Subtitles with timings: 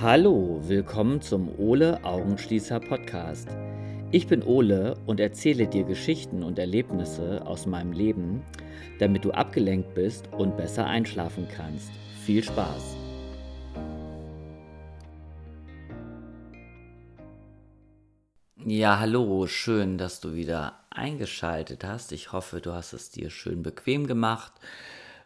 [0.00, 3.48] Hallo, willkommen zum Ole Augenschließer Podcast.
[4.12, 8.44] Ich bin Ole und erzähle dir Geschichten und Erlebnisse aus meinem Leben,
[9.00, 11.90] damit du abgelenkt bist und besser einschlafen kannst.
[12.24, 12.96] Viel Spaß!
[18.64, 22.12] Ja, hallo, schön, dass du wieder eingeschaltet hast.
[22.12, 24.52] Ich hoffe, du hast es dir schön bequem gemacht,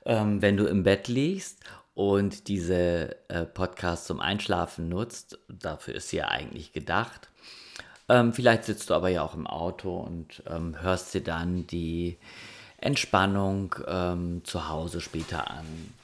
[0.07, 1.63] ähm, wenn du im Bett liegst
[1.95, 5.39] und diese äh, Podcast zum Einschlafen nutzt.
[5.49, 7.29] Dafür ist sie ja eigentlich gedacht.
[8.09, 12.19] Ähm, vielleicht sitzt du aber ja auch im Auto und ähm, hörst dir dann die
[12.79, 15.95] Entspannung ähm, zu Hause später an.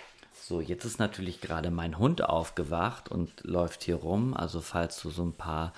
[0.40, 4.32] So, jetzt ist natürlich gerade mein Hund aufgewacht und läuft hier rum.
[4.34, 5.72] Also falls du so ein paar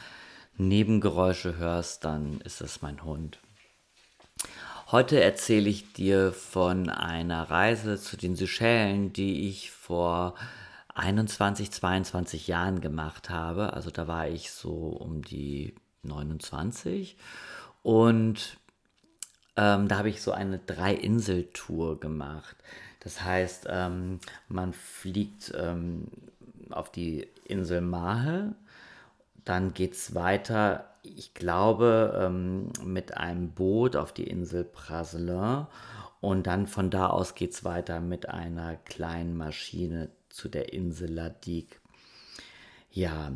[0.56, 3.38] Nebengeräusche hörst, dann ist es mein Hund.
[4.92, 10.34] Heute erzähle ich dir von einer Reise zu den Seychellen, die ich vor
[10.94, 13.72] 21, 22 Jahren gemacht habe.
[13.72, 17.16] Also da war ich so um die 29
[17.84, 18.56] und
[19.56, 22.56] ähm, da habe ich so eine Drei-Insel-Tour gemacht.
[22.98, 26.08] Das heißt, ähm, man fliegt ähm,
[26.70, 28.56] auf die Insel Mahe,
[29.44, 35.66] dann geht es weiter ich glaube, ähm, mit einem Boot auf die Insel Praslin
[36.20, 41.12] und dann von da aus geht es weiter mit einer kleinen Maschine zu der Insel
[41.12, 41.80] Ladik.
[42.90, 43.32] Ja,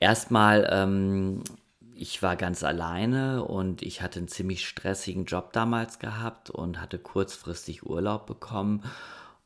[0.00, 1.42] erstmal, ähm,
[1.94, 6.98] ich war ganz alleine und ich hatte einen ziemlich stressigen Job damals gehabt und hatte
[6.98, 8.82] kurzfristig Urlaub bekommen.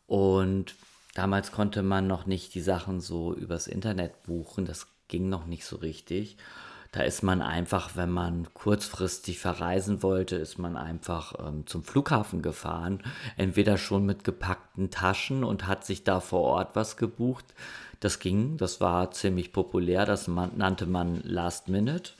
[0.06, 0.74] Und
[1.14, 5.64] damals konnte man noch nicht die Sachen so übers Internet buchen, das ging noch nicht
[5.64, 6.36] so richtig.
[6.92, 12.40] Da ist man einfach, wenn man kurzfristig verreisen wollte, ist man einfach ähm, zum Flughafen
[12.40, 13.02] gefahren,
[13.36, 17.44] entweder schon mit gepackten Taschen und hat sich da vor Ort was gebucht.
[18.00, 22.12] Das ging, das war ziemlich populär, das man, nannte man Last Minute.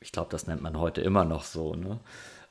[0.00, 2.00] Ich glaube, das nennt man heute immer noch so, ne?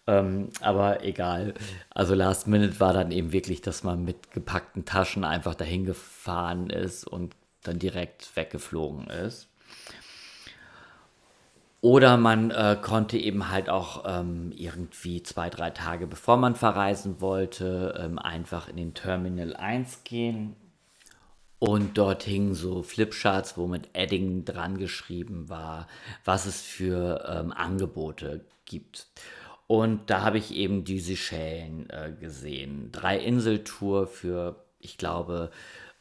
[0.05, 1.55] Ähm, aber egal.
[1.89, 6.69] Also Last Minute war dann eben wirklich, dass man mit gepackten Taschen einfach dahin gefahren
[6.69, 9.47] ist und dann direkt weggeflogen ist.
[11.81, 17.21] Oder man äh, konnte eben halt auch ähm, irgendwie zwei, drei Tage bevor man verreisen
[17.21, 20.57] wollte, ähm, einfach in den Terminal 1 gehen.
[21.57, 25.87] Und dort hingen so Flipcharts, wo mit Edding dran geschrieben war,
[26.25, 29.07] was es für ähm, Angebote gibt.
[29.67, 32.91] Und da habe ich eben die Seychellen äh, gesehen.
[32.91, 35.51] Drei Inseltour für, ich glaube,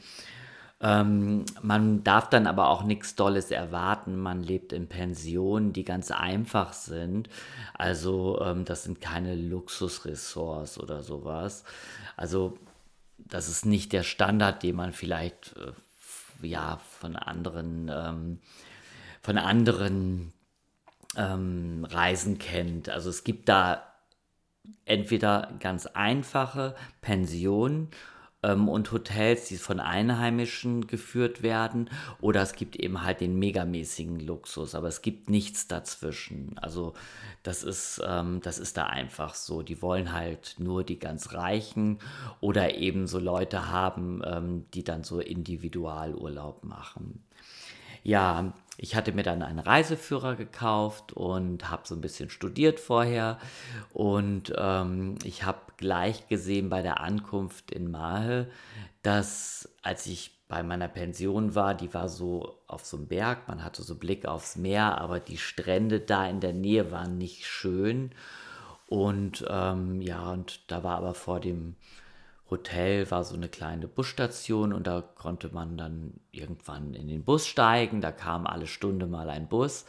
[0.81, 4.17] Ähm, man darf dann aber auch nichts Dolles erwarten.
[4.17, 7.29] Man lebt in Pensionen, die ganz einfach sind.
[7.73, 11.63] Also ähm, das sind keine Luxusressorts oder sowas.
[12.17, 12.57] Also
[13.17, 18.39] das ist nicht der Standard, den man vielleicht äh, ja von anderen ähm,
[19.21, 20.33] von anderen
[21.15, 22.89] ähm, Reisen kennt.
[22.89, 23.83] Also es gibt da
[24.85, 27.89] entweder ganz einfache Pensionen
[28.45, 31.89] ähm, und Hotels, die von Einheimischen geführt werden,
[32.21, 36.57] oder es gibt eben halt den megamäßigen Luxus, aber es gibt nichts dazwischen.
[36.57, 36.93] Also
[37.43, 39.61] das ist, ähm, das ist da einfach so.
[39.61, 41.99] Die wollen halt nur die ganz Reichen
[42.39, 47.23] oder eben so Leute haben, ähm, die dann so Individualurlaub machen.
[48.03, 53.39] Ja, ich hatte mir dann einen Reiseführer gekauft und habe so ein bisschen studiert vorher.
[53.93, 58.49] Und ähm, ich habe gleich gesehen bei der Ankunft in Mahe,
[59.01, 63.63] dass als ich bei meiner Pension war, die war so auf so einem Berg, man
[63.63, 68.11] hatte so Blick aufs Meer, aber die Strände da in der Nähe waren nicht schön.
[68.87, 71.75] Und ähm, ja, und da war aber vor dem
[72.49, 77.47] Hotel war so eine kleine Busstation und da konnte man dann irgendwann in den Bus
[77.47, 78.01] steigen.
[78.01, 79.85] Da kam alle Stunde mal ein Bus.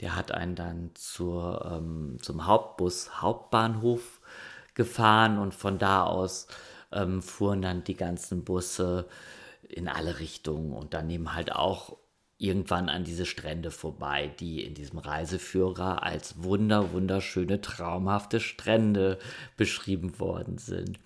[0.00, 4.20] Der hat einen dann zur, ähm, zum Hauptbus Hauptbahnhof
[4.74, 6.48] gefahren und von da aus
[6.92, 9.06] ähm, fuhren dann die ganzen Busse
[9.68, 11.96] in alle Richtungen und dann eben halt auch
[12.38, 19.18] irgendwann an diese Strände vorbei, die in diesem Reiseführer als wunder, wunderschöne, traumhafte Strände
[19.56, 20.98] beschrieben worden sind.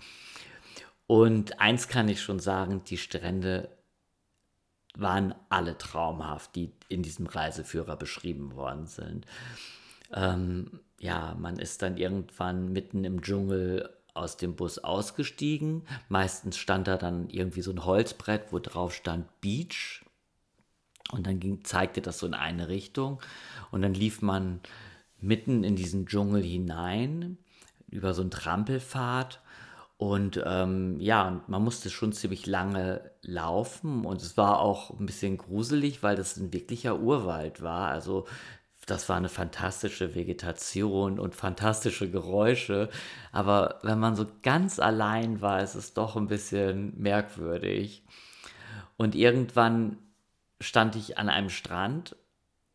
[1.07, 3.69] Und eins kann ich schon sagen, die Strände
[4.97, 9.27] waren alle traumhaft, die in diesem Reiseführer beschrieben worden sind.
[10.13, 15.87] Ähm, ja, man ist dann irgendwann mitten im Dschungel aus dem Bus ausgestiegen.
[16.09, 20.03] Meistens stand da dann irgendwie so ein Holzbrett, wo drauf stand Beach.
[21.13, 23.21] Und dann ging, zeigte das so in eine Richtung.
[23.71, 24.61] Und dann lief man
[25.21, 27.39] mitten in diesen Dschungel hinein
[27.89, 29.41] über so einen Trampelpfad.
[29.99, 35.39] Und ähm, ja, man musste schon ziemlich lange laufen und es war auch ein bisschen
[35.39, 37.89] gruselig, weil das ein wirklicher Urwald war.
[37.89, 38.27] Also
[38.85, 42.91] das war eine fantastische Vegetation und fantastische Geräusche.
[43.33, 48.05] Aber wenn man so ganz allein war, ist es doch ein bisschen merkwürdig.
[48.99, 49.99] Und irgendwann
[50.61, 52.17] stand ich an einem Strand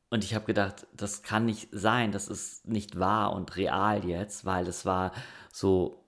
[0.10, 4.46] und ich habe gedacht, das kann nicht sein, das ist nicht wahr und real jetzt,
[4.46, 5.14] weil es war
[5.54, 6.01] so,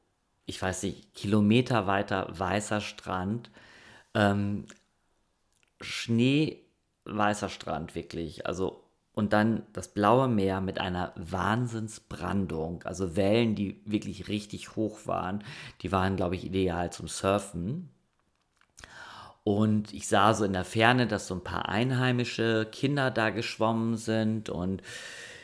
[0.46, 3.50] ich weiß nicht, Kilometer weiter weißer Strand,
[4.14, 4.66] ähm,
[5.82, 13.80] schneeweißer Strand wirklich, also und dann das blaue Meer mit einer Wahnsinnsbrandung, also Wellen, die
[13.86, 15.44] wirklich richtig hoch waren,
[15.82, 17.90] die waren, glaube ich, ideal zum Surfen.
[19.44, 23.98] Und ich sah so in der Ferne, dass so ein paar einheimische Kinder da geschwommen
[23.98, 24.50] sind.
[24.50, 24.82] Und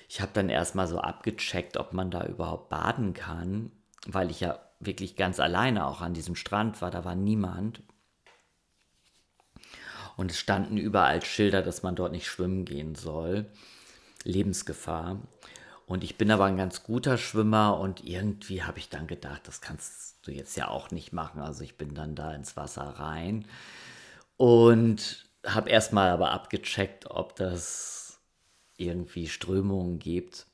[0.07, 3.71] ich habe dann erstmal so abgecheckt, ob man da überhaupt baden kann,
[4.07, 6.91] weil ich ja wirklich ganz alleine auch an diesem Strand war.
[6.91, 7.81] Da war niemand.
[10.17, 13.45] Und es standen überall Schilder, dass man dort nicht schwimmen gehen soll.
[14.23, 15.21] Lebensgefahr.
[15.85, 19.59] Und ich bin aber ein ganz guter Schwimmer und irgendwie habe ich dann gedacht, das
[19.59, 21.41] kannst du jetzt ja auch nicht machen.
[21.41, 23.45] Also ich bin dann da ins Wasser rein
[24.37, 28.19] und habe erstmal aber abgecheckt, ob das
[28.77, 30.45] irgendwie Strömungen gibt.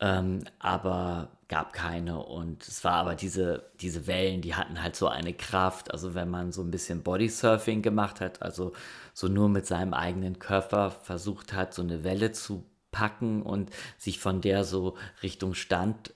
[0.00, 2.24] Ähm, aber gab keine.
[2.24, 5.90] Und es war aber diese, diese Wellen, die hatten halt so eine Kraft.
[5.90, 8.72] Also wenn man so ein bisschen Bodysurfing gemacht hat, also
[9.12, 14.20] so nur mit seinem eigenen Körper versucht hat, so eine Welle zu packen und sich
[14.20, 16.14] von der so Richtung Stand,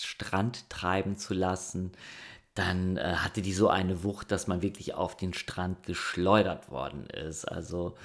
[0.00, 1.92] Strand treiben zu lassen,
[2.54, 7.06] dann äh, hatte die so eine Wucht, dass man wirklich auf den Strand geschleudert worden
[7.06, 7.46] ist.
[7.46, 7.96] Also,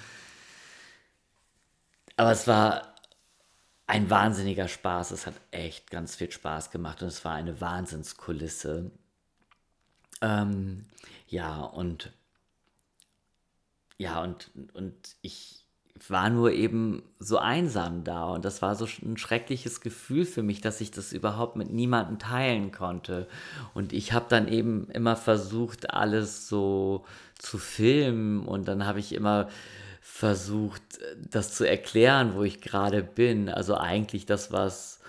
[2.16, 2.96] aber es war
[3.88, 5.12] ein wahnsinniger Spaß.
[5.12, 8.92] Es hat echt ganz viel Spaß gemacht und es war eine Wahnsinnskulisse.
[10.22, 10.86] Ähm,
[11.28, 12.12] ja, und
[13.98, 15.64] ja, und, und ich
[16.08, 20.62] war nur eben so einsam da und das war so ein schreckliches Gefühl für mich,
[20.62, 23.28] dass ich das überhaupt mit niemandem teilen konnte.
[23.74, 27.06] Und ich habe dann eben immer versucht, alles so
[27.40, 29.50] zu filmen und dann habe ich immer
[30.10, 30.82] versucht,
[31.30, 33.50] das zu erklären, wo ich gerade bin.
[33.50, 35.00] Also eigentlich das, was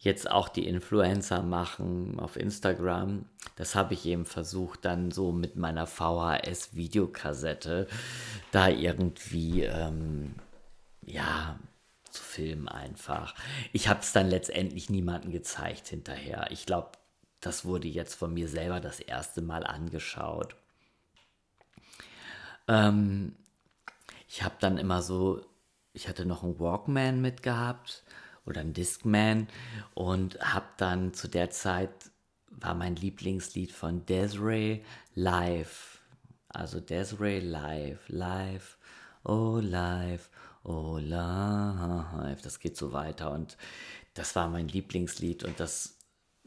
[0.00, 5.54] jetzt auch die Influencer machen auf Instagram, das habe ich eben versucht, dann so mit
[5.54, 7.86] meiner VHS-Videokassette
[8.50, 10.34] da irgendwie, ähm,
[11.02, 11.60] ja,
[12.10, 13.36] zu filmen einfach.
[13.72, 16.48] Ich habe es dann letztendlich niemandem gezeigt hinterher.
[16.50, 16.90] Ich glaube,
[17.40, 20.56] das wurde jetzt von mir selber das erste Mal angeschaut.
[22.66, 23.36] Ähm,
[24.30, 25.44] ich habe dann immer so,
[25.92, 28.04] ich hatte noch einen Walkman mitgehabt
[28.46, 29.48] oder einen Discman
[29.94, 31.90] und habe dann zu der Zeit
[32.48, 34.82] war mein Lieblingslied von Desiree
[35.16, 35.98] Live.
[36.48, 38.78] Also Desiree Live, Live,
[39.24, 40.30] oh Live,
[40.62, 42.42] oh Live.
[42.42, 43.56] Das geht so weiter und
[44.14, 45.98] das war mein Lieblingslied und das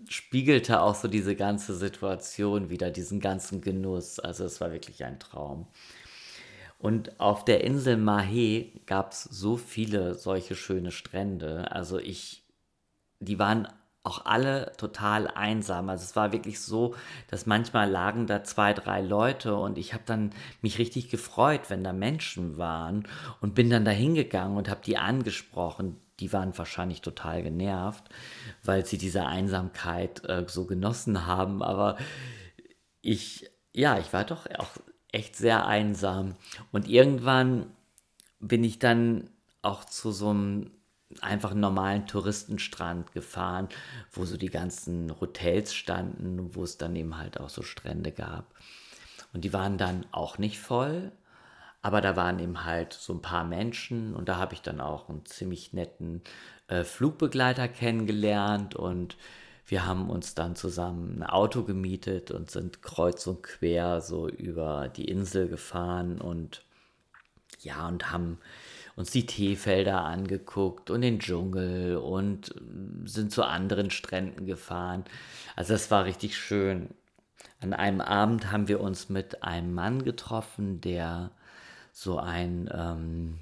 [0.07, 4.19] spiegelte auch so diese ganze Situation wieder, diesen ganzen Genuss.
[4.19, 5.67] Also es war wirklich ein Traum.
[6.83, 11.71] Und auf der Insel Mahé gab es so viele solche schöne Strände.
[11.71, 12.43] Also ich,
[13.21, 13.69] die waren
[14.03, 15.87] auch alle total einsam.
[15.87, 16.93] Also es war wirklich so,
[17.29, 21.85] dass manchmal lagen da zwei, drei Leute und ich habe dann mich richtig gefreut, wenn
[21.85, 23.07] da Menschen waren
[23.39, 26.01] und bin dann da hingegangen und habe die angesprochen.
[26.19, 28.03] Die waren wahrscheinlich total genervt,
[28.61, 31.63] weil sie diese Einsamkeit äh, so genossen haben.
[31.63, 31.95] Aber
[33.01, 34.71] ich, ja, ich war doch auch
[35.13, 36.35] echt sehr einsam.
[36.71, 37.67] Und irgendwann
[38.39, 39.29] bin ich dann
[39.61, 40.71] auch zu so einem
[41.21, 43.69] einfach normalen Touristenstrand gefahren,
[44.11, 48.53] wo so die ganzen Hotels standen, wo es dann eben halt auch so Strände gab.
[49.31, 51.11] Und die waren dann auch nicht voll,
[51.81, 55.09] aber da waren eben halt so ein paar Menschen und da habe ich dann auch
[55.09, 56.21] einen ziemlich netten
[56.67, 59.17] äh, Flugbegleiter kennengelernt und
[59.65, 64.89] wir haben uns dann zusammen ein Auto gemietet und sind kreuz und quer so über
[64.89, 66.63] die Insel gefahren und
[67.61, 68.39] ja, und haben
[68.95, 72.53] uns die Teefelder angeguckt und den Dschungel und
[73.05, 75.03] sind zu anderen Stränden gefahren.
[75.55, 76.89] Also das war richtig schön.
[77.59, 81.31] An einem Abend haben wir uns mit einem Mann getroffen, der
[81.91, 83.39] so ein, ähm,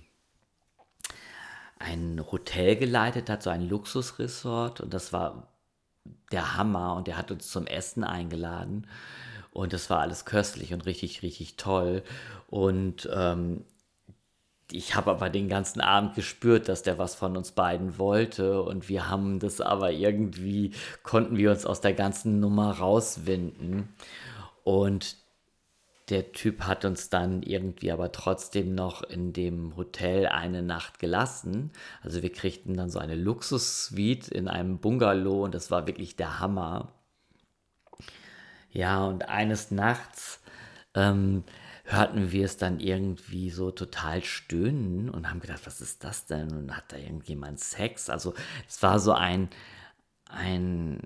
[1.79, 4.81] ein Hotel geleitet hat, so ein Luxusresort.
[4.81, 5.50] Und das war
[6.31, 6.95] der Hammer.
[6.95, 8.87] Und der hat uns zum Essen eingeladen.
[9.51, 12.03] Und das war alles köstlich und richtig, richtig toll.
[12.47, 13.65] Und ähm,
[14.71, 18.89] ich habe aber den ganzen Abend gespürt, dass der was von uns beiden wollte und
[18.89, 20.71] wir haben das aber irgendwie,
[21.03, 23.89] konnten wir uns aus der ganzen Nummer rauswinden
[24.63, 25.17] und
[26.11, 31.71] der Typ hat uns dann irgendwie aber trotzdem noch in dem Hotel eine Nacht gelassen.
[32.01, 36.39] Also wir kriegten dann so eine Luxussuite in einem Bungalow und das war wirklich der
[36.39, 36.91] Hammer.
[38.71, 40.41] Ja, und eines Nachts
[40.93, 41.43] ähm,
[41.85, 46.51] hörten wir es dann irgendwie so total stöhnen und haben gedacht, was ist das denn?
[46.51, 48.09] Und hat da irgendjemand Sex?
[48.09, 48.33] Also
[48.67, 49.49] es war so ein,
[50.29, 50.99] ein,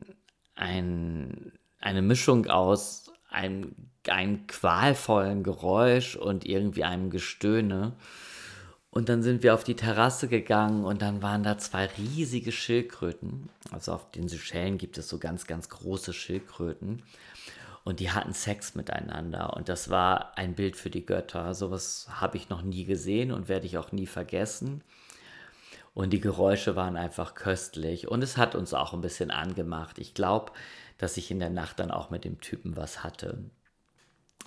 [0.55, 3.75] ein, eine Mischung aus einem,
[4.09, 7.93] einem qualvollen Geräusch und irgendwie einem Gestöhne.
[8.89, 13.49] Und dann sind wir auf die Terrasse gegangen und dann waren da zwei riesige Schildkröten.
[13.71, 17.03] Also auf den Seychellen gibt es so ganz, ganz große Schildkröten.
[17.83, 19.53] Und die hatten Sex miteinander.
[19.55, 21.53] Und das war ein Bild für die Götter.
[21.53, 24.81] Sowas habe ich noch nie gesehen und werde ich auch nie vergessen.
[25.93, 28.07] Und die Geräusche waren einfach köstlich.
[28.07, 29.99] Und es hat uns auch ein bisschen angemacht.
[29.99, 30.51] Ich glaube,
[30.97, 33.43] dass ich in der Nacht dann auch mit dem Typen was hatte.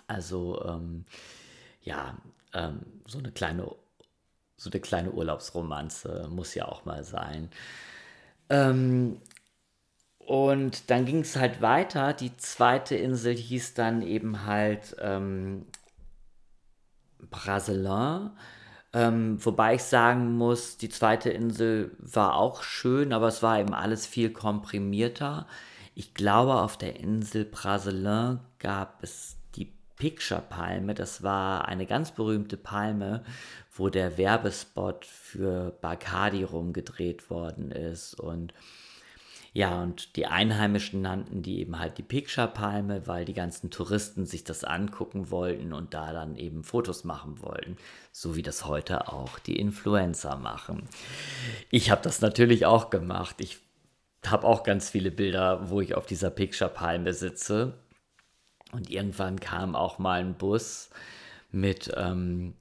[0.06, 1.04] Also, ähm,
[1.82, 2.16] ja,
[2.54, 3.74] ähm, so eine kleine,
[4.56, 7.50] so eine kleine Urlaubsromanze muss ja auch mal sein.
[8.50, 9.20] Ähm,
[10.18, 12.12] und dann ging es halt weiter.
[12.12, 15.66] Die zweite Insel hieß dann eben halt ähm,
[17.30, 18.30] Braselin.
[18.92, 23.72] Ähm, wobei ich sagen muss, die zweite Insel war auch schön, aber es war eben
[23.72, 25.46] alles viel komprimierter.
[25.94, 29.38] Ich glaube, auf der Insel Braselin gab es
[29.98, 30.94] die Picture-Palme.
[30.94, 33.24] Das war eine ganz berühmte Palme,
[33.72, 38.18] wo der Werbespot für Bacardi rumgedreht worden ist.
[38.18, 38.52] Und
[39.54, 44.44] ja, und die Einheimischen nannten die eben halt die Picture-Palme, weil die ganzen Touristen sich
[44.44, 47.76] das angucken wollten und da dann eben Fotos machen wollten.
[48.12, 50.88] So wie das heute auch die Influencer machen.
[51.70, 53.36] Ich habe das natürlich auch gemacht.
[53.40, 53.58] Ich
[54.26, 57.74] habe auch ganz viele Bilder, wo ich auf dieser Picture-Palme sitze.
[58.72, 60.90] Und irgendwann kam auch mal ein Bus
[61.50, 62.54] mit ähm,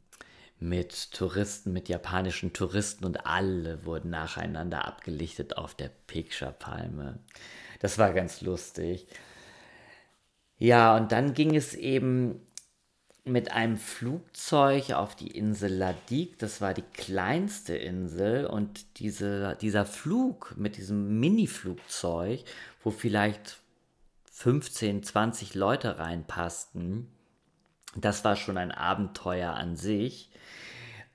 [0.59, 7.19] mit Touristen, mit japanischen Touristen und alle wurden nacheinander abgelichtet auf der Picture-Palme.
[7.79, 9.07] Das war ganz lustig.
[10.57, 12.41] Ja, und dann ging es eben
[13.23, 16.39] mit einem Flugzeug auf die Insel Ladik.
[16.39, 18.47] Das war die kleinste Insel.
[18.47, 22.43] Und diese, dieser Flug mit diesem Mini-Flugzeug,
[22.83, 23.59] wo vielleicht
[24.37, 27.07] 15, 20 Leute reinpassten,
[27.95, 30.29] das war schon ein Abenteuer an sich.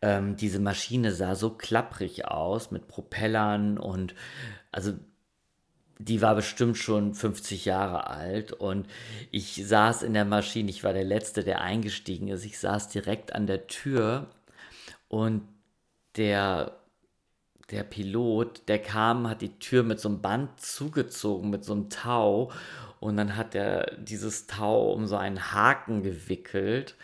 [0.00, 4.16] Ähm, diese Maschine sah so klapprig aus mit Propellern und
[4.72, 4.94] also
[6.00, 8.88] die war bestimmt schon 50 Jahre alt und
[9.30, 12.44] ich saß in der Maschine, ich war der Letzte, der eingestiegen ist.
[12.44, 14.30] Ich saß direkt an der Tür
[15.06, 15.42] und
[16.16, 16.76] der,
[17.70, 21.88] der Pilot, der kam, hat die Tür mit so einem Band zugezogen, mit so einem
[21.88, 22.50] Tau
[23.02, 26.94] und dann hat er dieses Tau um so einen Haken gewickelt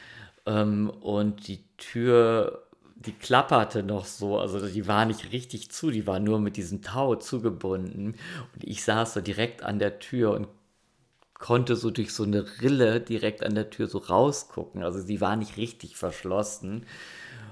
[0.47, 2.65] ähm, und die Tür
[3.01, 6.83] die klapperte noch so, also die war nicht richtig zu, die war nur mit diesem
[6.83, 8.17] Tau zugebunden.
[8.55, 10.49] Und ich saß so direkt an der Tür und
[11.35, 14.83] konnte so durch so eine Rille direkt an der Tür so rausgucken.
[14.83, 16.87] Also sie war nicht richtig verschlossen.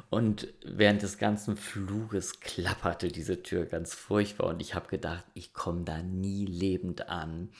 [0.08, 5.52] Und während des ganzen Fluges klapperte diese Tür ganz furchtbar und ich habe gedacht, ich
[5.52, 7.50] komme da nie lebend an.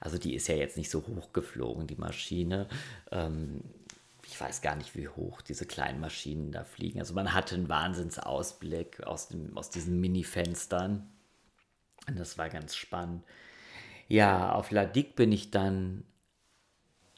[0.00, 2.68] Also die ist ja jetzt nicht so hoch geflogen, die Maschine.
[3.12, 3.62] Ähm,
[4.26, 6.98] ich weiß gar nicht, wie hoch diese kleinen Maschinen da fliegen.
[6.98, 11.08] Also man hatte einen Wahnsinnsausblick aus, dem, aus diesen Mini-Fenstern.
[12.08, 13.24] Und das war ganz spannend.
[14.08, 16.04] Ja, auf Ladik bin ich dann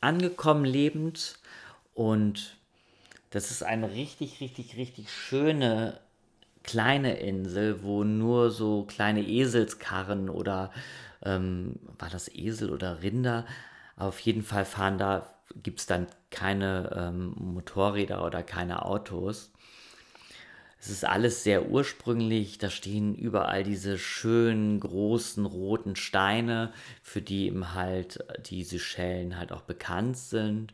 [0.00, 1.38] angekommen lebend
[1.95, 2.60] und
[3.30, 6.00] das ist eine richtig, richtig, richtig schöne
[6.62, 10.70] kleine Insel, wo nur so kleine Eselskarren oder
[11.22, 13.46] ähm, war das Esel oder Rinder?
[13.96, 15.26] Auf jeden Fall fahren da
[15.62, 19.52] gibt es dann keine ähm, Motorräder oder keine Autos.
[20.78, 22.56] Es ist alles sehr ursprünglich.
[22.58, 26.72] Da stehen überall diese schönen großen roten Steine,
[27.02, 30.72] für die eben halt diese Schellen halt auch bekannt sind.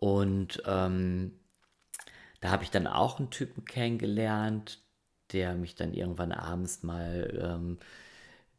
[0.00, 1.32] Und ähm,
[2.40, 4.80] da habe ich dann auch einen Typen kennengelernt,
[5.32, 7.78] der mich dann irgendwann abends mal ähm,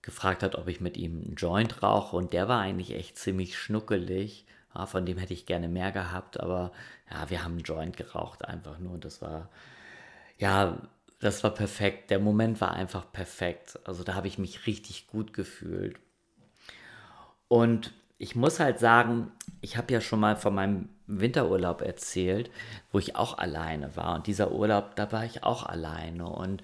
[0.02, 2.16] gefragt hat, ob ich mit ihm einen Joint rauche.
[2.16, 6.40] Und der war eigentlich echt ziemlich schnuckelig Ah, von dem hätte ich gerne mehr gehabt,
[6.40, 6.72] aber
[7.10, 9.50] ja, wir haben einen Joint geraucht einfach nur und das war,
[10.38, 10.78] ja,
[11.20, 12.12] das war perfekt.
[12.12, 13.80] Der Moment war einfach perfekt.
[13.86, 16.00] Also da habe ich mich richtig gut gefühlt.
[17.48, 19.32] Und ich muss halt sagen,
[19.62, 22.52] ich habe ja schon mal von meinem Winterurlaub erzählt,
[22.92, 24.16] wo ich auch alleine war.
[24.16, 26.28] Und dieser Urlaub, da war ich auch alleine.
[26.28, 26.64] Und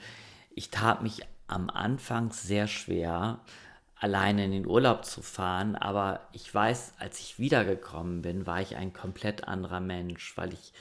[0.53, 3.39] ich tat mich am Anfang sehr schwer,
[3.95, 5.75] alleine in den Urlaub zu fahren.
[5.75, 10.73] Aber ich weiß, als ich wiedergekommen bin, war ich ein komplett anderer Mensch, weil ich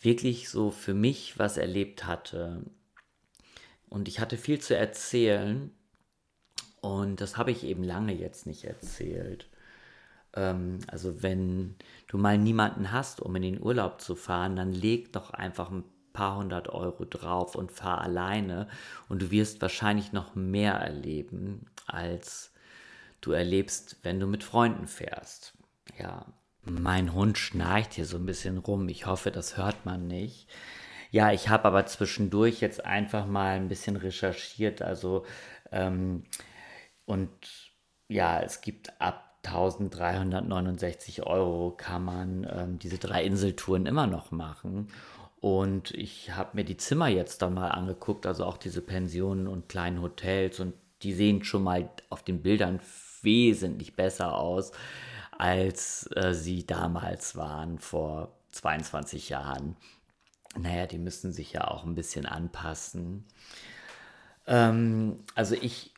[0.00, 2.62] wirklich so für mich was erlebt hatte.
[3.88, 5.70] Und ich hatte viel zu erzählen.
[6.80, 9.48] Und das habe ich eben lange jetzt nicht erzählt.
[10.36, 11.74] Ähm, also wenn
[12.06, 15.84] du mal niemanden hast, um in den Urlaub zu fahren, dann leg doch einfach ein
[16.12, 18.68] paar hundert Euro drauf und fahr alleine.
[19.08, 22.52] Und du wirst wahrscheinlich noch mehr erleben, als
[23.20, 25.54] du erlebst, wenn du mit Freunden fährst.
[25.98, 26.26] Ja,
[26.62, 28.88] mein Hund schnarcht hier so ein bisschen rum.
[28.88, 30.48] Ich hoffe, das hört man nicht.
[31.10, 34.82] Ja, ich habe aber zwischendurch jetzt einfach mal ein bisschen recherchiert.
[34.82, 35.24] Also,
[35.70, 36.24] ähm,
[37.04, 37.30] und
[38.08, 44.88] ja, es gibt ab 1369 Euro kann man ähm, diese drei Inseltouren immer noch machen.
[45.40, 49.68] Und ich habe mir die Zimmer jetzt dann mal angeguckt, also auch diese Pensionen und
[49.68, 50.60] kleinen Hotels.
[50.60, 52.80] Und die sehen schon mal auf den Bildern
[53.22, 54.72] wesentlich besser aus,
[55.38, 59.76] als äh, sie damals waren, vor 22 Jahren.
[60.58, 63.24] Naja, die müssen sich ja auch ein bisschen anpassen.
[64.46, 65.92] Ähm, also ich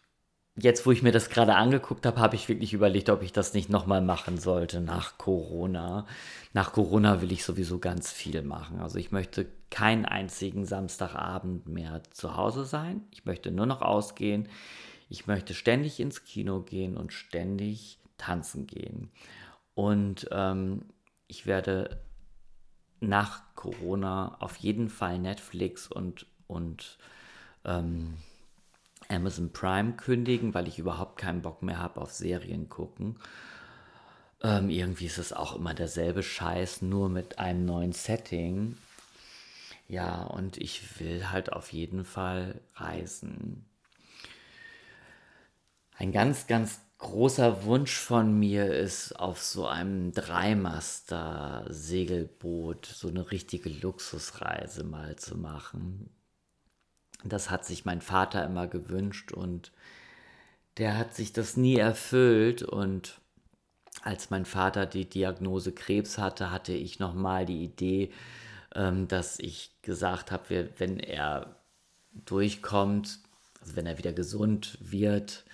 [0.60, 3.54] jetzt, wo ich mir das gerade angeguckt habe, habe ich wirklich überlegt, ob ich das
[3.54, 6.06] nicht nochmal machen sollte nach Corona.
[6.52, 8.80] Nach Corona will ich sowieso ganz viel machen.
[8.80, 13.02] Also ich möchte keinen einzigen Samstagabend mehr zu Hause sein.
[13.12, 14.48] Ich möchte nur noch ausgehen.
[15.08, 19.10] Ich möchte ständig ins Kino gehen und ständig tanzen gehen.
[19.74, 20.82] Und ähm,
[21.28, 22.00] ich werde
[23.00, 26.98] nach Corona auf jeden Fall Netflix und, und
[27.64, 28.14] ähm,
[29.08, 33.18] Amazon Prime kündigen, weil ich überhaupt keinen Bock mehr habe auf Serien gucken.
[34.42, 38.76] Ähm, irgendwie ist es auch immer derselbe Scheiß, nur mit einem neuen Setting.
[39.88, 43.64] Ja, und ich will halt auf jeden Fall reisen.
[45.96, 53.70] Ein ganz, ganz großer Wunsch von mir ist, auf so einem Dreimaster-Segelboot so eine richtige
[53.70, 56.10] Luxusreise mal zu machen.
[57.24, 59.72] Das hat sich mein Vater immer gewünscht und
[60.76, 63.20] der hat sich das nie erfüllt und
[64.02, 68.12] als mein Vater die Diagnose Krebs hatte, hatte ich nochmal die Idee,
[68.74, 71.56] ähm, dass ich gesagt habe, wenn er
[72.12, 73.18] durchkommt,
[73.60, 75.44] also wenn er wieder gesund wird,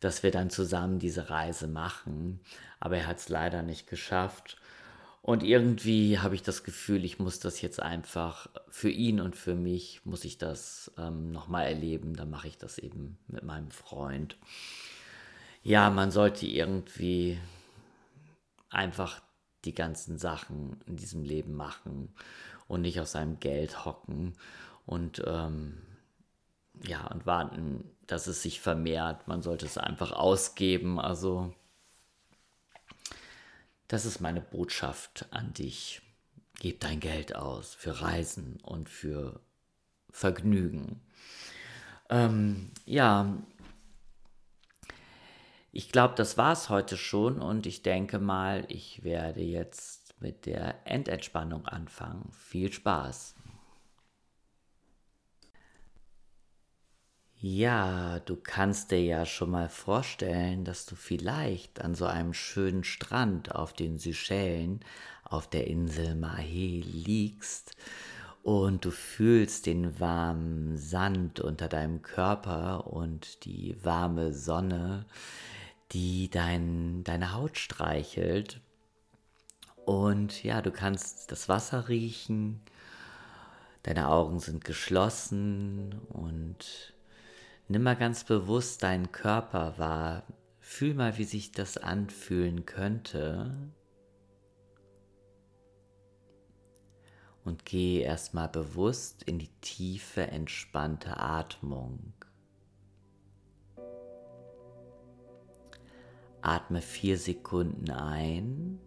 [0.00, 2.40] dass wir dann zusammen diese Reise machen.
[2.80, 4.56] Aber er hat es leider nicht geschafft.
[5.22, 9.54] Und irgendwie habe ich das Gefühl, ich muss das jetzt einfach für ihn und für
[9.54, 12.16] mich, muss ich das ähm, nochmal erleben.
[12.16, 14.36] Dann mache ich das eben mit meinem Freund.
[15.62, 17.38] Ja, man sollte irgendwie
[18.68, 19.22] einfach
[19.64, 22.12] die ganzen Sachen in diesem Leben machen
[22.66, 24.34] und nicht aus seinem Geld hocken
[24.86, 25.82] und ähm,
[26.84, 29.28] ja und warten, dass es sich vermehrt.
[29.28, 30.98] Man sollte es einfach ausgeben.
[30.98, 31.54] Also
[33.92, 36.00] das ist meine Botschaft an dich.
[36.60, 39.40] Gib dein Geld aus für Reisen und für
[40.10, 41.02] Vergnügen.
[42.08, 43.36] Ähm, ja,
[45.72, 50.46] ich glaube, das war es heute schon und ich denke mal, ich werde jetzt mit
[50.46, 52.30] der Endentspannung anfangen.
[52.32, 53.34] Viel Spaß!
[57.44, 62.84] Ja, du kannst dir ja schon mal vorstellen, dass du vielleicht an so einem schönen
[62.84, 64.78] Strand auf den Seychellen
[65.24, 67.74] auf der Insel Mahé liegst
[68.44, 75.04] und du fühlst den warmen Sand unter deinem Körper und die warme Sonne,
[75.90, 78.60] die dein, deine Haut streichelt.
[79.84, 82.60] Und ja, du kannst das Wasser riechen,
[83.82, 86.92] deine Augen sind geschlossen und
[87.72, 90.24] Nimm mal ganz bewusst deinen Körper wahr.
[90.60, 93.50] Fühl mal, wie sich das anfühlen könnte.
[97.46, 102.12] Und geh erstmal bewusst in die tiefe, entspannte Atmung.
[106.42, 108.80] Atme vier Sekunden ein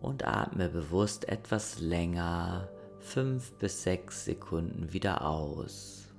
[0.00, 2.68] und atme bewusst etwas länger
[3.06, 6.12] fünf bis sechs Sekunden wieder aus.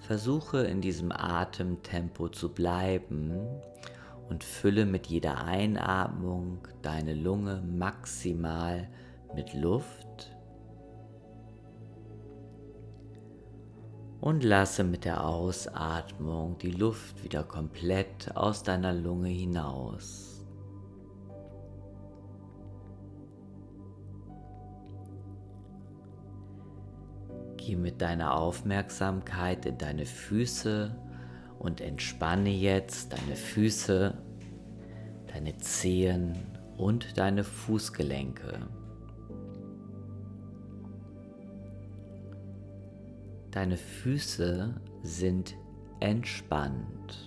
[0.00, 3.32] Versuche in diesem Atemtempo zu bleiben
[4.28, 8.88] und fülle mit jeder Einatmung deine Lunge maximal
[9.34, 10.34] mit Luft
[14.20, 20.33] und lasse mit der Ausatmung die Luft wieder komplett aus deiner Lunge hinaus.
[27.66, 30.94] Geh mit deiner Aufmerksamkeit in deine Füße
[31.58, 34.18] und entspanne jetzt deine Füße,
[35.32, 36.36] deine Zehen
[36.76, 38.68] und deine Fußgelenke.
[43.50, 45.54] Deine Füße sind
[46.00, 47.23] entspannt.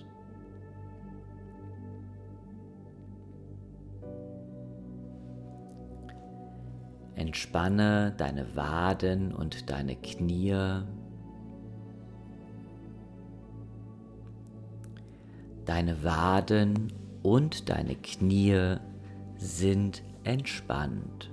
[7.27, 10.55] Entspanne deine Waden und deine Knie.
[15.65, 18.77] Deine Waden und deine Knie
[19.35, 21.29] sind entspannt.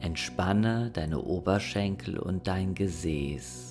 [0.00, 3.69] Entspanne deine Oberschenkel und dein Gesäß.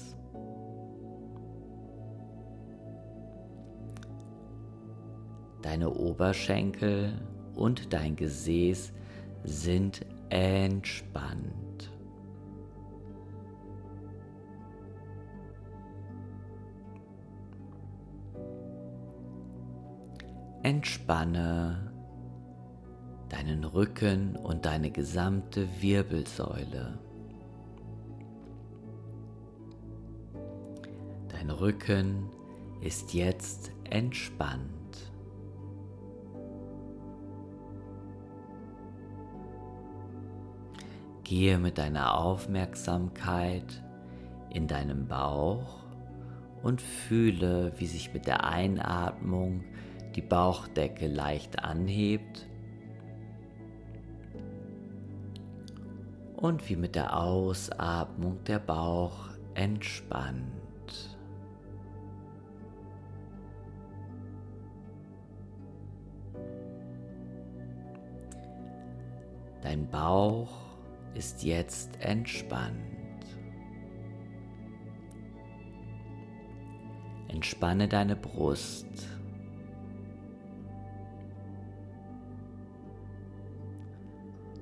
[5.70, 7.14] Deine Oberschenkel
[7.54, 8.92] und dein Gesäß
[9.44, 11.92] sind entspannt.
[20.64, 21.94] Entspanne
[23.30, 26.98] deinen Rücken und deine gesamte Wirbelsäule.
[31.28, 32.28] Dein Rücken
[32.82, 34.79] ist jetzt entspannt.
[41.30, 43.84] Gehe mit deiner Aufmerksamkeit
[44.50, 45.84] in deinem Bauch
[46.64, 49.64] und fühle, wie sich mit der Einatmung
[50.16, 52.48] die Bauchdecke leicht anhebt
[56.36, 61.16] und wie mit der Ausatmung der Bauch entspannt.
[69.62, 70.69] Dein Bauch
[71.20, 72.80] ist jetzt entspannt.
[77.28, 78.88] Entspanne deine Brust.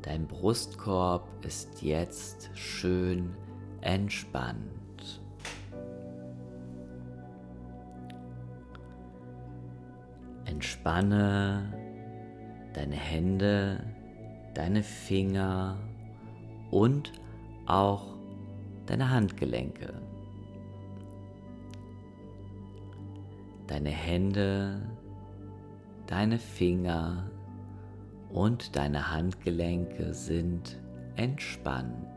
[0.01, 3.35] Dein Brustkorb ist jetzt schön
[3.81, 5.21] entspannt.
[10.45, 11.71] Entspanne
[12.73, 13.83] deine Hände,
[14.55, 15.77] deine Finger,
[16.71, 17.11] und
[17.65, 18.17] auch
[18.85, 20.01] deine Handgelenke,
[23.67, 24.81] deine Hände,
[26.07, 27.29] deine Finger
[28.29, 30.79] und deine Handgelenke sind
[31.15, 32.07] entspannt.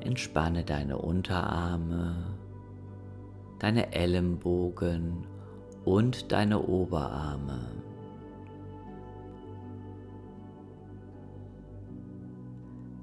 [0.00, 2.41] Entspanne deine Unterarme
[3.62, 5.24] deine Ellenbogen
[5.84, 7.60] und deine Oberarme.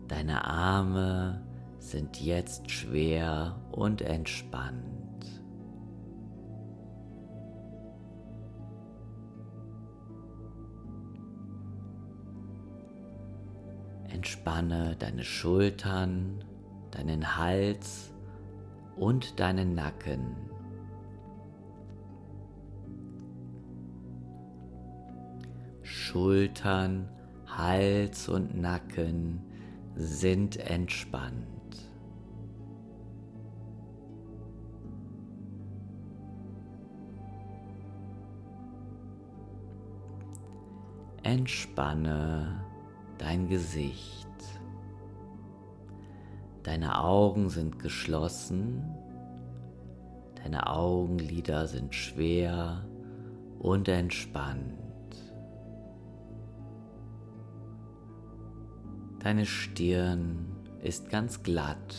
[0.10, 1.42] Deine Arme
[1.78, 4.84] sind jetzt schwer und entspannt.
[14.10, 16.44] Entspanne deine Schultern,
[16.92, 18.12] deinen Hals
[18.98, 20.49] und deinen Nacken.
[26.10, 27.08] Schultern,
[27.46, 29.44] Hals und Nacken
[29.96, 31.46] sind entspannt.
[41.22, 42.60] Entspanne
[43.20, 44.28] dein Gesicht.
[46.64, 48.84] Deine Augen sind geschlossen,
[50.42, 52.84] deine Augenlider sind schwer
[53.60, 54.89] und entspannt.
[59.20, 61.96] Deine Stirn ist ganz glatt.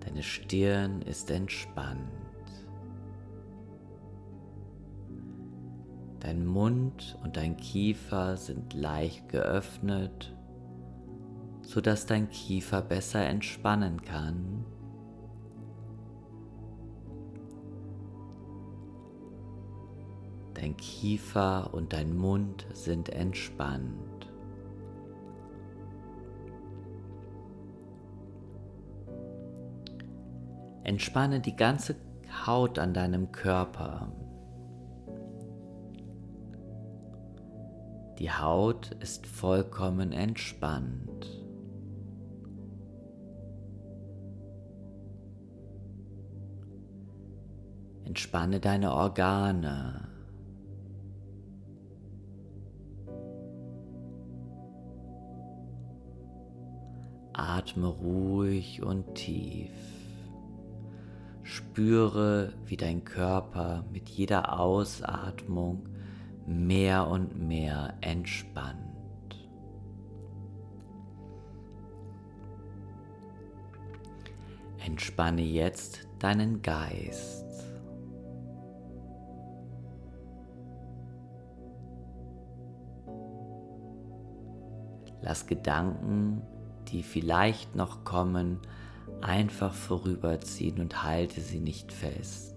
[0.00, 1.98] Deine Stirn ist entspannt.
[6.20, 10.36] Dein Mund und dein Kiefer sind leicht geöffnet,
[11.62, 14.64] sodass dein Kiefer besser entspannen kann.
[20.54, 24.30] Dein Kiefer und dein Mund sind entspannt.
[30.84, 31.96] Entspanne die ganze
[32.46, 34.12] Haut an deinem Körper.
[38.18, 41.42] Die Haut ist vollkommen entspannt.
[48.04, 50.01] Entspanne deine Organe.
[57.32, 59.70] Atme ruhig und tief.
[61.42, 65.88] Spüre, wie dein Körper mit jeder Ausatmung
[66.46, 68.78] mehr und mehr entspannt.
[74.84, 77.42] Entspanne jetzt deinen Geist.
[85.20, 86.42] Lass Gedanken,
[86.92, 88.60] die vielleicht noch kommen,
[89.20, 92.52] einfach vorüberziehen und halte sie nicht fest.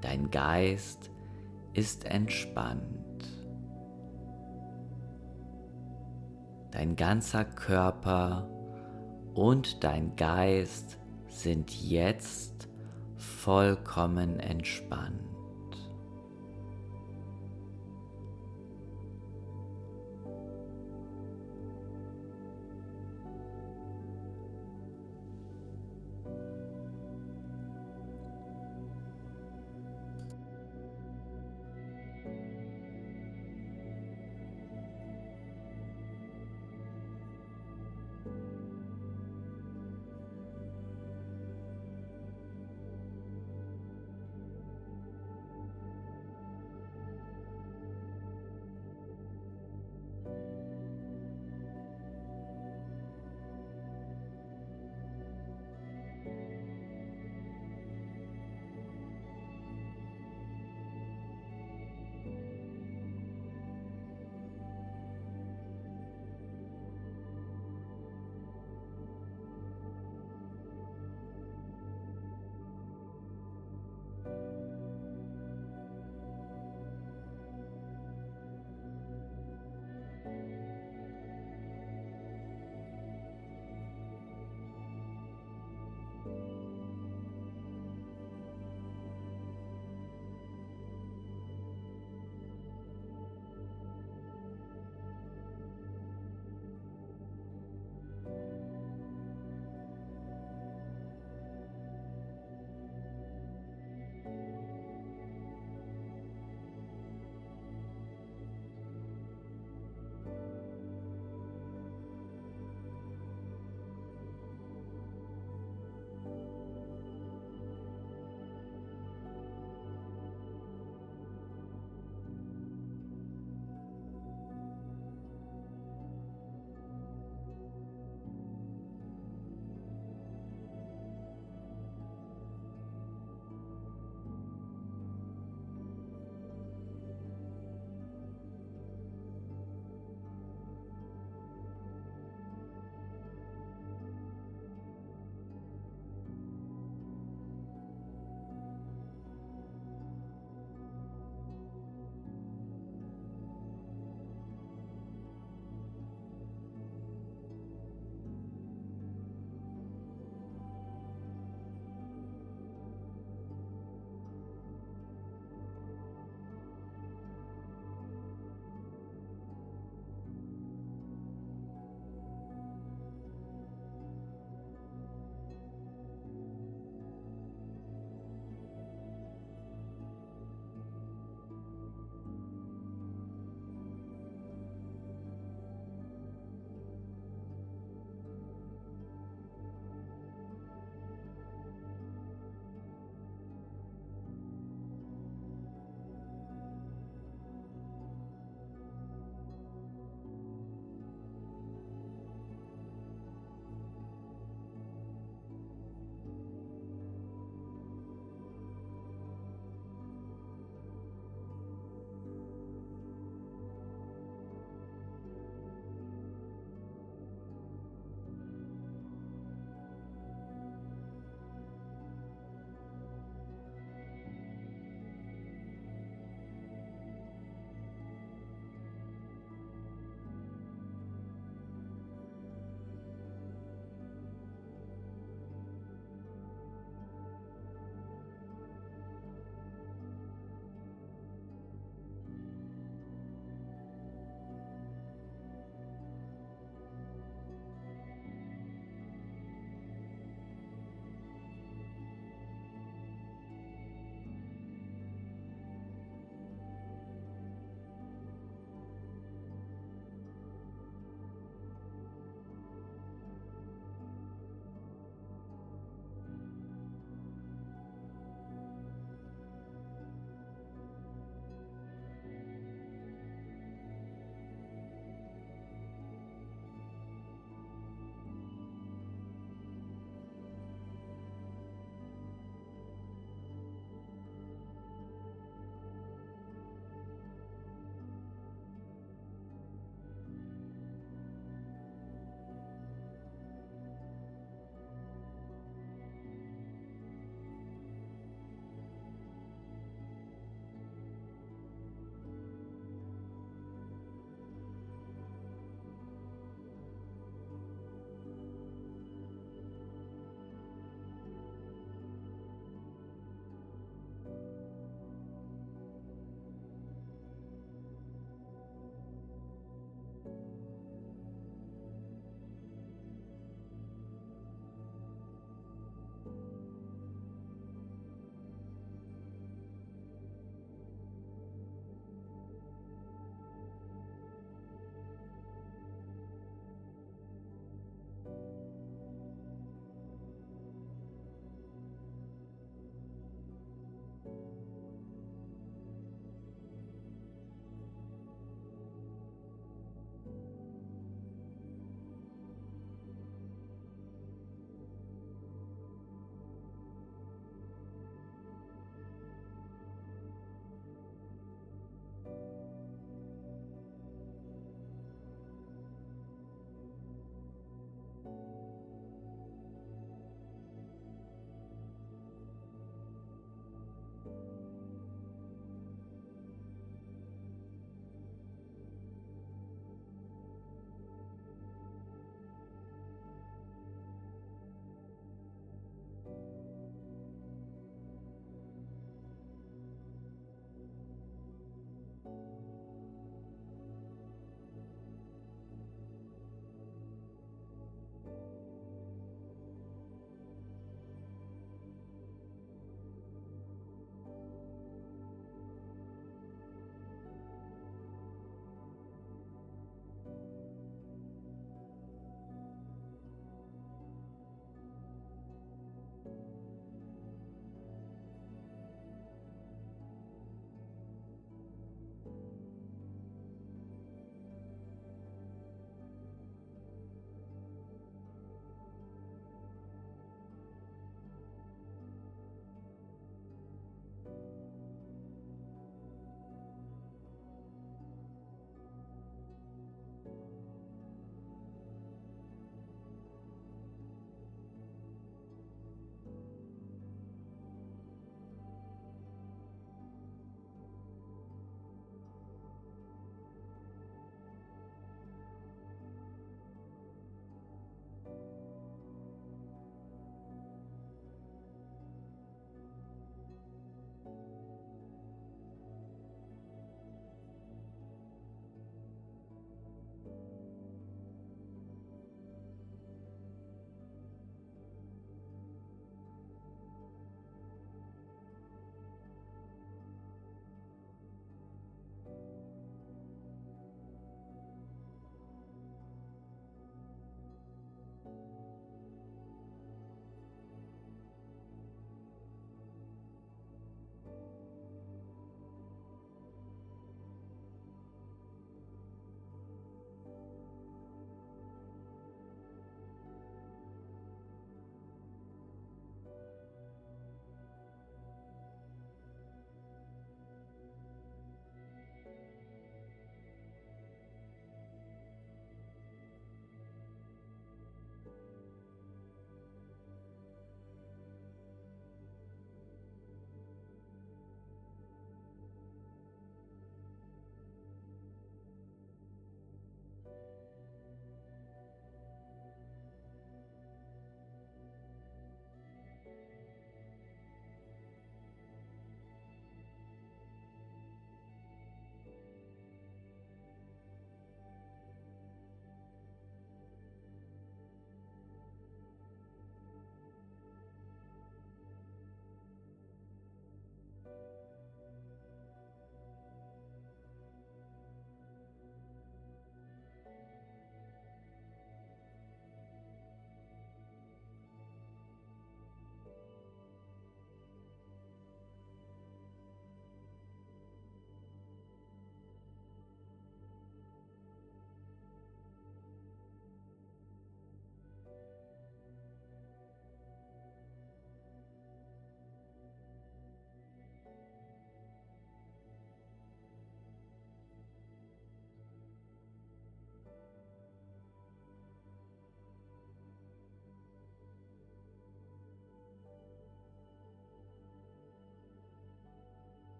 [0.00, 1.10] Dein Geist
[1.74, 2.80] ist entspannt.
[6.72, 8.48] Dein ganzer Körper
[9.34, 12.68] und dein Geist sind jetzt
[13.16, 15.29] vollkommen entspannt.